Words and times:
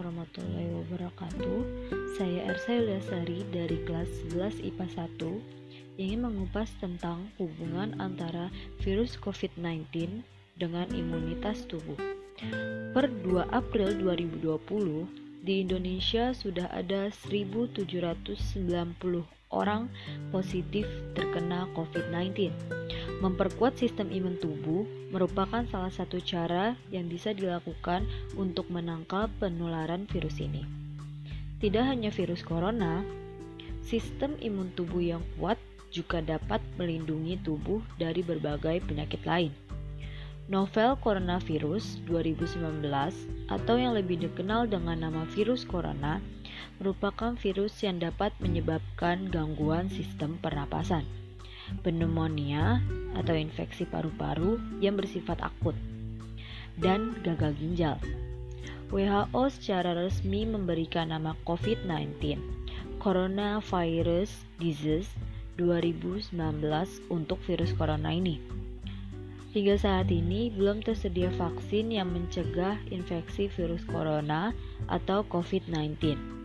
Warahmatullahi 0.00 0.72
wabarakatuh. 0.80 1.60
Saya 2.16 2.48
Ersa 2.48 2.72
Yuliasari 2.72 3.44
dari 3.52 3.84
kelas 3.84 4.08
11 4.32 4.72
IPA 4.72 5.12
1 5.20 6.00
ingin 6.00 6.24
mengupas 6.24 6.72
tentang 6.80 7.28
hubungan 7.36 7.92
antara 8.00 8.48
virus 8.80 9.20
COVID-19 9.20 10.24
dengan 10.56 10.88
imunitas 10.96 11.68
tubuh. 11.68 12.00
Per 12.96 13.12
2 13.12 13.44
April 13.52 13.92
2020, 14.00 15.44
di 15.44 15.68
Indonesia 15.68 16.32
sudah 16.32 16.72
ada 16.72 17.12
1.790 17.12 17.84
orang 19.52 19.92
positif 20.32 20.88
terkena 21.12 21.68
COVID-19 21.76 22.56
Memperkuat 23.20 23.76
sistem 23.76 24.08
imun 24.08 24.40
tubuh 24.40 24.88
merupakan 25.12 25.60
salah 25.68 25.92
satu 25.92 26.24
cara 26.24 26.72
yang 26.88 27.04
bisa 27.12 27.36
dilakukan 27.36 28.08
untuk 28.32 28.72
menangkal 28.72 29.28
penularan 29.36 30.08
virus 30.08 30.40
ini. 30.40 30.64
Tidak 31.60 31.84
hanya 31.84 32.08
virus 32.08 32.40
corona, 32.40 33.04
sistem 33.84 34.40
imun 34.40 34.72
tubuh 34.72 35.04
yang 35.04 35.20
kuat 35.36 35.60
juga 35.92 36.24
dapat 36.24 36.64
melindungi 36.80 37.36
tubuh 37.44 37.84
dari 38.00 38.24
berbagai 38.24 38.80
penyakit 38.88 39.20
lain. 39.28 39.52
Novel 40.48 40.96
coronavirus 40.98 42.00
2019 42.08 42.88
atau 43.52 43.76
yang 43.76 43.92
lebih 43.92 44.18
dikenal 44.18 44.66
dengan 44.66 45.06
nama 45.06 45.22
virus 45.36 45.62
corona 45.68 46.18
merupakan 46.80 47.36
virus 47.36 47.84
yang 47.84 48.00
dapat 48.00 48.32
menyebabkan 48.40 49.28
gangguan 49.28 49.92
sistem 49.92 50.40
pernapasan, 50.40 51.04
pneumonia 51.82 52.82
atau 53.14 53.34
infeksi 53.34 53.86
paru-paru 53.86 54.58
yang 54.78 54.98
bersifat 54.98 55.40
akut, 55.42 55.74
dan 56.78 57.16
gagal 57.22 57.54
ginjal. 57.58 57.96
WHO 58.90 59.42
secara 59.54 59.94
resmi 59.94 60.42
memberikan 60.42 61.14
nama 61.14 61.38
COVID-19 61.46 62.42
Coronavirus 62.98 64.34
Disease 64.58 65.08
2019 65.54 66.34
untuk 67.06 67.38
virus 67.46 67.70
corona 67.78 68.10
ini. 68.10 68.42
Hingga 69.50 69.78
saat 69.78 70.08
ini 70.14 70.50
belum 70.50 70.82
tersedia 70.82 71.30
vaksin 71.34 71.90
yang 71.90 72.10
mencegah 72.14 72.78
infeksi 72.90 73.50
virus 73.50 73.82
corona 73.86 74.54
atau 74.86 75.26
COVID-19. 75.26 76.39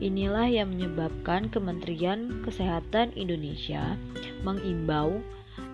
Inilah 0.00 0.48
yang 0.48 0.72
menyebabkan 0.72 1.52
Kementerian 1.52 2.40
Kesehatan 2.40 3.12
Indonesia 3.20 4.00
mengimbau 4.40 5.20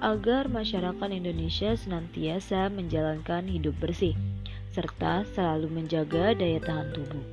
agar 0.03 0.51
masyarakat 0.51 1.09
Indonesia 1.15 1.79
senantiasa 1.79 2.67
menjalankan 2.75 3.47
hidup 3.47 3.79
bersih 3.79 4.19
serta 4.75 5.23
selalu 5.33 5.71
menjaga 5.71 6.35
daya 6.35 6.59
tahan 6.59 6.91
tubuh. 6.91 7.25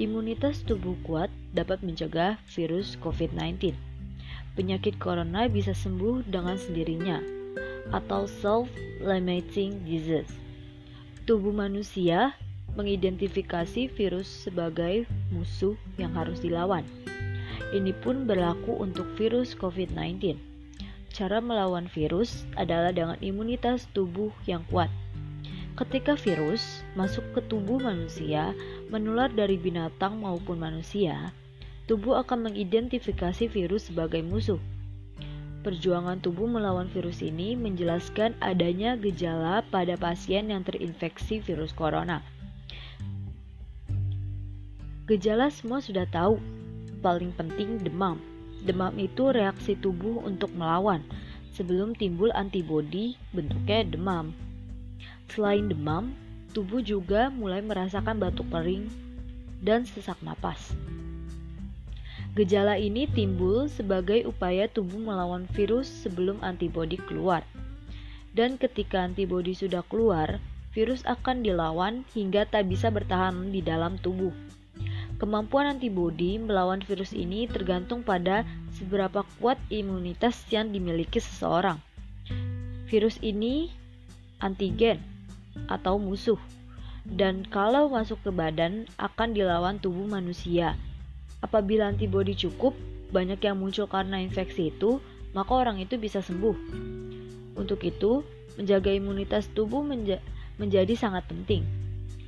Imunitas 0.00 0.64
tubuh 0.64 0.96
kuat 1.04 1.28
dapat 1.52 1.84
mencegah 1.84 2.40
virus 2.56 2.96
COVID-19. 3.04 3.76
Penyakit 4.56 4.96
corona 4.96 5.44
bisa 5.46 5.76
sembuh 5.76 6.24
dengan 6.24 6.56
sendirinya 6.56 7.20
atau 7.92 8.24
self-limiting 8.24 9.84
disease. 9.84 10.32
Tubuh 11.28 11.52
manusia 11.52 12.32
mengidentifikasi 12.78 13.90
virus 13.90 14.30
sebagai 14.46 15.10
musuh 15.34 15.74
yang 15.98 16.14
harus 16.14 16.38
dilawan. 16.38 16.86
Ini 17.74 17.90
pun 17.98 18.24
berlaku 18.24 18.78
untuk 18.78 19.10
virus 19.18 19.58
COVID-19. 19.58 20.38
Cara 21.10 21.42
melawan 21.42 21.90
virus 21.90 22.46
adalah 22.54 22.94
dengan 22.94 23.18
imunitas 23.18 23.90
tubuh 23.90 24.30
yang 24.46 24.62
kuat. 24.70 24.86
Ketika 25.74 26.14
virus 26.14 26.86
masuk 26.94 27.26
ke 27.34 27.40
tubuh 27.50 27.82
manusia, 27.82 28.54
menular 28.90 29.26
dari 29.30 29.58
binatang 29.58 30.22
maupun 30.22 30.62
manusia, 30.62 31.34
tubuh 31.90 32.22
akan 32.22 32.50
mengidentifikasi 32.50 33.50
virus 33.50 33.90
sebagai 33.90 34.22
musuh. 34.22 34.62
Perjuangan 35.66 36.22
tubuh 36.22 36.46
melawan 36.46 36.86
virus 36.86 37.18
ini 37.18 37.58
menjelaskan 37.58 38.38
adanya 38.38 38.94
gejala 38.94 39.66
pada 39.74 39.98
pasien 39.98 40.54
yang 40.54 40.62
terinfeksi 40.62 41.42
virus 41.42 41.74
corona. 41.74 42.22
Gejala 45.08 45.48
semua 45.48 45.80
sudah 45.80 46.04
tahu, 46.04 46.36
paling 47.00 47.32
penting 47.32 47.80
demam. 47.80 48.20
Demam 48.60 48.92
itu 49.00 49.32
reaksi 49.32 49.72
tubuh 49.72 50.20
untuk 50.20 50.52
melawan. 50.52 51.00
Sebelum 51.56 51.96
timbul 51.96 52.28
antibodi, 52.36 53.16
bentuknya 53.32 53.88
demam. 53.88 54.36
Selain 55.32 55.64
demam, 55.64 56.12
tubuh 56.52 56.84
juga 56.84 57.32
mulai 57.32 57.64
merasakan 57.64 58.20
batuk 58.20 58.52
kering 58.52 58.92
dan 59.64 59.88
sesak 59.88 60.20
napas. 60.20 60.76
Gejala 62.36 62.76
ini 62.76 63.08
timbul 63.08 63.72
sebagai 63.72 64.28
upaya 64.28 64.68
tubuh 64.68 65.00
melawan 65.00 65.48
virus 65.56 65.88
sebelum 65.88 66.36
antibodi 66.44 67.00
keluar. 67.00 67.48
Dan 68.36 68.60
ketika 68.60 69.08
antibodi 69.08 69.56
sudah 69.56 69.80
keluar, 69.88 70.36
virus 70.76 71.00
akan 71.08 71.40
dilawan 71.40 72.04
hingga 72.12 72.44
tak 72.44 72.68
bisa 72.68 72.92
bertahan 72.92 73.56
di 73.56 73.64
dalam 73.64 73.96
tubuh. 74.04 74.36
Kemampuan 75.18 75.66
antibodi 75.66 76.38
melawan 76.38 76.78
virus 76.78 77.10
ini 77.10 77.50
tergantung 77.50 78.06
pada 78.06 78.46
seberapa 78.78 79.26
kuat 79.42 79.58
imunitas 79.66 80.38
yang 80.54 80.70
dimiliki 80.70 81.18
seseorang. 81.18 81.82
Virus 82.86 83.18
ini 83.18 83.66
antigen 84.38 85.02
atau 85.66 85.98
musuh. 85.98 86.38
Dan 87.02 87.42
kalau 87.50 87.90
masuk 87.90 88.22
ke 88.22 88.30
badan 88.30 88.86
akan 88.94 89.34
dilawan 89.34 89.82
tubuh 89.82 90.06
manusia. 90.06 90.78
Apabila 91.42 91.90
antibodi 91.90 92.38
cukup, 92.38 92.78
banyak 93.10 93.42
yang 93.42 93.58
muncul 93.58 93.90
karena 93.90 94.22
infeksi 94.22 94.70
itu, 94.70 95.02
maka 95.34 95.50
orang 95.50 95.82
itu 95.82 95.98
bisa 95.98 96.22
sembuh. 96.22 96.54
Untuk 97.58 97.82
itu, 97.82 98.22
menjaga 98.54 98.94
imunitas 98.94 99.50
tubuh 99.50 99.82
menja 99.82 100.22
menjadi 100.62 100.94
sangat 100.94 101.26
penting. 101.26 101.77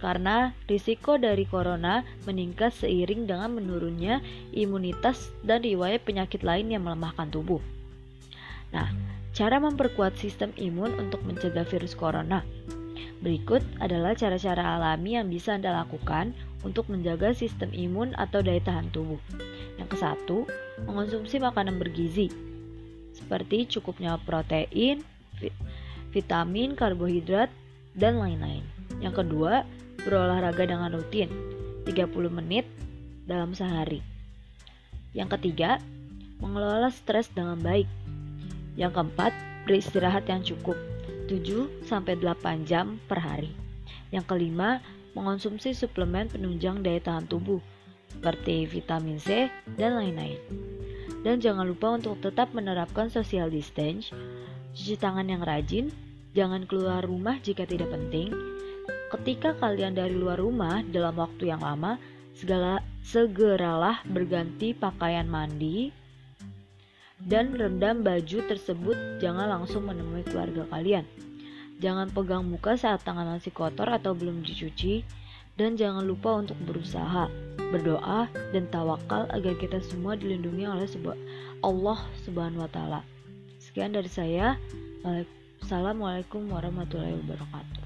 Karena 0.01 0.57
risiko 0.65 1.21
dari 1.21 1.45
corona 1.45 2.01
meningkat 2.25 2.73
seiring 2.73 3.29
dengan 3.29 3.53
menurunnya 3.53 4.25
imunitas 4.57 5.29
dan 5.45 5.61
riwayat 5.61 6.09
penyakit 6.09 6.41
lain 6.41 6.73
yang 6.73 6.89
melemahkan 6.89 7.29
tubuh. 7.29 7.61
Nah, 8.73 8.89
cara 9.37 9.61
memperkuat 9.61 10.17
sistem 10.17 10.57
imun 10.57 10.97
untuk 10.97 11.21
mencegah 11.29 11.69
virus 11.69 11.93
corona. 11.93 12.41
Berikut 13.21 13.61
adalah 13.85 14.17
cara-cara 14.17 14.81
alami 14.81 15.21
yang 15.21 15.29
bisa 15.29 15.53
Anda 15.53 15.77
lakukan 15.85 16.33
untuk 16.65 16.89
menjaga 16.89 17.37
sistem 17.37 17.69
imun 17.69 18.17
atau 18.17 18.41
daya 18.41 18.65
tahan 18.65 18.89
tubuh. 18.89 19.21
Yang 19.77 19.89
ke 19.93 19.97
satu, 20.01 20.39
mengonsumsi 20.89 21.37
makanan 21.37 21.77
bergizi, 21.77 22.33
seperti 23.13 23.69
cukupnya 23.69 24.17
protein, 24.25 25.05
vitamin, 26.13 26.73
karbohidrat, 26.73 27.53
dan 27.93 28.17
lain-lain. 28.17 28.65
Yang 29.05 29.25
kedua, 29.25 29.69
berolahraga 30.03 30.67
dengan 30.67 30.91
rutin, 30.93 31.31
30 31.85 32.11
menit 32.31 32.67
dalam 33.29 33.55
sehari. 33.55 34.03
Yang 35.13 35.39
ketiga, 35.39 35.79
mengelola 36.39 36.89
stres 36.91 37.29
dengan 37.31 37.59
baik. 37.61 37.87
Yang 38.79 38.93
keempat, 38.97 39.33
beristirahat 39.67 40.25
yang 40.31 40.43
cukup, 40.43 40.79
7-8 41.29 42.67
jam 42.67 42.99
per 43.07 43.21
hari. 43.21 43.53
Yang 44.11 44.25
kelima, 44.31 44.83
mengonsumsi 45.15 45.75
suplemen 45.75 46.31
penunjang 46.31 46.83
daya 46.83 47.03
tahan 47.03 47.27
tubuh 47.27 47.59
seperti 48.11 48.67
vitamin 48.67 49.19
C 49.23 49.47
dan 49.79 49.97
lain-lain. 49.97 50.39
Dan 51.23 51.39
jangan 51.39 51.69
lupa 51.69 51.95
untuk 51.95 52.19
tetap 52.19 52.51
menerapkan 52.57 53.13
social 53.13 53.53
distance, 53.53 54.11
cuci 54.75 54.97
tangan 54.99 55.29
yang 55.29 55.45
rajin, 55.45 55.93
jangan 56.33 56.65
keluar 56.65 57.05
rumah 57.05 57.39
jika 57.39 57.69
tidak 57.69 57.93
penting. 57.93 58.33
Ketika 59.11 59.59
kalian 59.59 59.99
dari 59.99 60.15
luar 60.15 60.39
rumah 60.39 60.87
dalam 60.87 61.19
waktu 61.19 61.51
yang 61.51 61.59
lama, 61.59 61.99
segala 62.39 62.79
segeralah 63.03 64.07
berganti 64.07 64.71
pakaian 64.71 65.27
mandi 65.27 65.91
dan 67.21 67.53
rendam 67.53 68.01
baju 68.01 68.39
tersebut 68.49 68.97
jangan 69.21 69.51
langsung 69.51 69.85
menemui 69.85 70.25
keluarga 70.25 70.65
kalian. 70.71 71.05
Jangan 71.83 72.13
pegang 72.15 72.47
muka 72.47 72.79
saat 72.79 73.03
tangan 73.03 73.37
masih 73.37 73.51
kotor 73.51 73.89
atau 73.89 74.15
belum 74.15 74.47
dicuci 74.47 75.03
dan 75.59 75.75
jangan 75.75 76.07
lupa 76.07 76.39
untuk 76.39 76.57
berusaha, 76.63 77.27
berdoa 77.75 78.31
dan 78.55 78.65
tawakal 78.71 79.29
agar 79.35 79.59
kita 79.59 79.83
semua 79.85 80.17
dilindungi 80.17 80.65
oleh 80.65 80.87
Allah 81.61 81.99
Subhanahu 82.25 82.65
wa 82.65 82.71
taala. 82.71 83.01
Sekian 83.59 83.93
dari 83.93 84.09
saya. 84.09 84.57
Assalamualaikum 85.61 86.49
warahmatullahi 86.49 87.21
wabarakatuh. 87.21 87.80